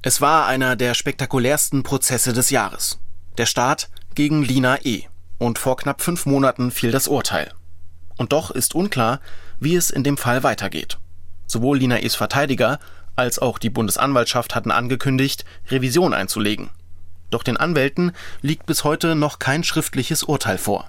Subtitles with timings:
[0.00, 3.00] Es war einer der spektakulärsten Prozesse des Jahres.
[3.36, 5.04] Der Staat gegen Lina E.
[5.38, 7.52] Und vor knapp fünf Monaten fiel das Urteil.
[8.16, 9.20] Und doch ist unklar,
[9.58, 10.98] wie es in dem Fall weitergeht.
[11.48, 12.78] Sowohl Lina E.s Verteidiger
[13.16, 16.70] als auch die Bundesanwaltschaft hatten angekündigt, Revision einzulegen.
[17.30, 20.88] Doch den Anwälten liegt bis heute noch kein schriftliches Urteil vor.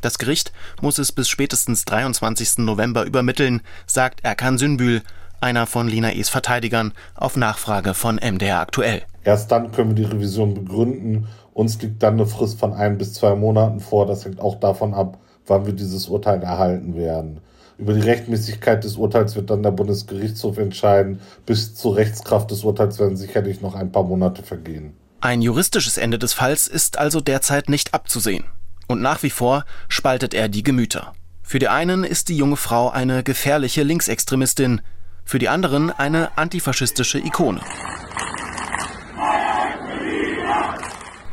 [0.00, 2.58] Das Gericht muss es bis spätestens 23.
[2.58, 5.02] November übermitteln, sagt Erkan Sünbül,
[5.44, 9.02] einer von Lina E.s Verteidigern, auf Nachfrage von MDR aktuell.
[9.22, 11.28] Erst dann können wir die Revision begründen.
[11.52, 14.06] Uns liegt dann eine Frist von ein bis zwei Monaten vor.
[14.06, 17.40] Das hängt auch davon ab, wann wir dieses Urteil erhalten werden.
[17.76, 21.20] Über die Rechtmäßigkeit des Urteils wird dann der Bundesgerichtshof entscheiden.
[21.44, 24.94] Bis zur Rechtskraft des Urteils werden sicherlich noch ein paar Monate vergehen.
[25.20, 28.44] Ein juristisches Ende des Falls ist also derzeit nicht abzusehen.
[28.86, 31.12] Und nach wie vor spaltet er die Gemüter.
[31.42, 34.80] Für die einen ist die junge Frau eine gefährliche Linksextremistin,
[35.24, 37.60] für die anderen eine antifaschistische Ikone.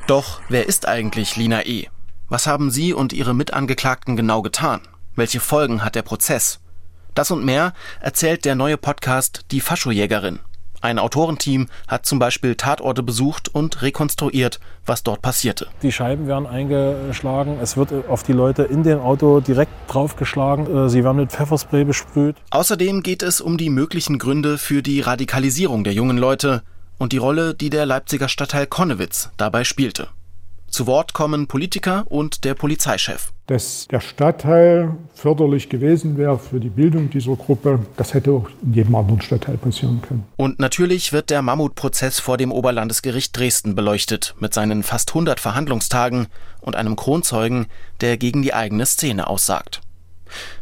[0.08, 1.88] Doch wer ist eigentlich Lina E?
[2.28, 4.81] Was haben sie und ihre Mitangeklagten genau getan?
[5.16, 6.59] Welche Folgen hat der Prozess?
[7.14, 10.39] Das und mehr erzählt der neue Podcast Die Faschojägerin.
[10.81, 15.67] Ein Autorenteam hat zum Beispiel Tatorte besucht und rekonstruiert, was dort passierte.
[15.83, 20.89] Die Scheiben werden eingeschlagen, es wird auf die Leute in dem Auto direkt draufgeschlagen, äh,
[20.89, 22.35] sie werden mit Pfefferspray besprüht.
[22.49, 26.63] Außerdem geht es um die möglichen Gründe für die Radikalisierung der jungen Leute
[26.97, 30.07] und die Rolle, die der Leipziger Stadtteil Konnewitz dabei spielte.
[30.67, 33.33] Zu Wort kommen Politiker und der Polizeichef.
[33.52, 38.73] Dass der Stadtteil förderlich gewesen wäre für die Bildung dieser Gruppe, das hätte auch in
[38.73, 40.23] jedem anderen Stadtteil passieren können.
[40.38, 46.27] Und natürlich wird der Mammutprozess vor dem Oberlandesgericht Dresden beleuchtet, mit seinen fast 100 Verhandlungstagen
[46.61, 47.66] und einem Kronzeugen,
[47.99, 49.81] der gegen die eigene Szene aussagt.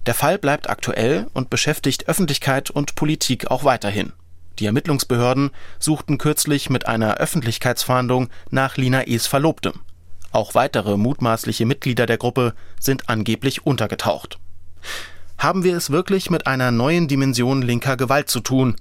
[0.08, 4.14] Der Fall bleibt aktuell und beschäftigt Öffentlichkeit und Politik auch weiterhin.
[4.58, 9.74] Die Ermittlungsbehörden suchten kürzlich mit einer Öffentlichkeitsfahndung nach Lina E.s Verlobtem.
[10.32, 14.40] Auch weitere mutmaßliche Mitglieder der Gruppe sind angeblich untergetaucht.
[15.38, 18.76] Haben wir es wirklich mit einer neuen Dimension linker Gewalt zu tun?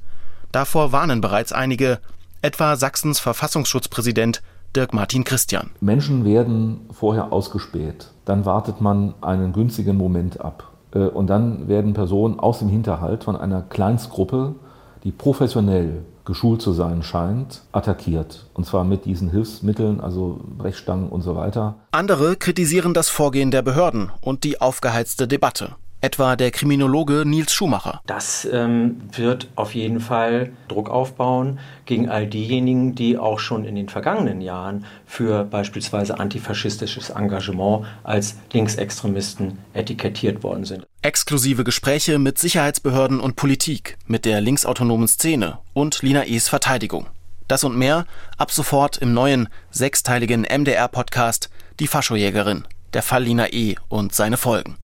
[0.52, 2.00] Davor warnen bereits einige,
[2.42, 4.42] etwa Sachsens Verfassungsschutzpräsident
[4.76, 5.70] Dirk Martin Christian.
[5.80, 11.94] Menschen werden vorher ausgespäht, dann wartet man einen günstigen Moment ab äh, und dann werden
[11.94, 14.54] Personen aus dem Hinterhalt von einer Kleinstgruppe,
[15.04, 18.46] die professionell geschult zu sein scheint, attackiert.
[18.54, 21.76] Und zwar mit diesen Hilfsmitteln, also Brechstangen und so weiter.
[21.90, 28.00] Andere kritisieren das Vorgehen der Behörden und die aufgeheizte Debatte etwa der Kriminologe Nils Schumacher.
[28.06, 33.74] Das ähm, wird auf jeden Fall Druck aufbauen gegen all diejenigen, die auch schon in
[33.74, 40.86] den vergangenen Jahren für beispielsweise antifaschistisches Engagement als Linksextremisten etikettiert worden sind.
[41.00, 47.06] Exklusive Gespräche mit Sicherheitsbehörden und Politik, mit der linksautonomen Szene und Lina E.s Verteidigung.
[47.46, 48.04] Das und mehr
[48.36, 52.64] ab sofort im neuen sechsteiligen MDR-Podcast Die Faschojägerin,
[52.94, 53.76] der Fall Lina E.
[53.88, 54.76] und seine Folgen.